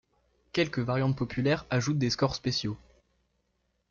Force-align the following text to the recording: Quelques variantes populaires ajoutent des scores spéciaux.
Quelques 0.51 0.79
variantes 0.79 1.15
populaires 1.15 1.67
ajoutent 1.69 1.99
des 1.99 2.09
scores 2.09 2.33
spéciaux. 2.33 2.75